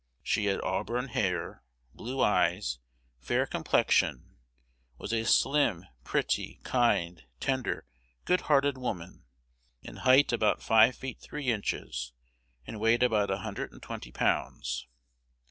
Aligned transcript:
She 0.23 0.45
had 0.47 0.59
auburn 0.61 1.09
hair, 1.09 1.63
blue 1.93 2.21
eyes, 2.21 2.79
fair 3.19 3.45
complexion; 3.45 4.35
was 4.97 5.13
a 5.13 5.25
slim, 5.25 5.85
pretty, 6.03 6.59
kind, 6.63 7.23
tender, 7.39 7.85
good 8.25 8.41
hearted 8.41 8.79
woman; 8.79 9.25
in 9.83 9.97
height 9.97 10.33
about 10.33 10.63
five 10.63 10.95
feet 10.95 11.19
three 11.19 11.51
inches, 11.51 12.13
and 12.65 12.79
weighed 12.79 13.03
about 13.03 13.29
a 13.29 13.37
hundred 13.45 13.71
and 13.73 13.83
twenty 13.83 14.11
pounds. 14.11 14.87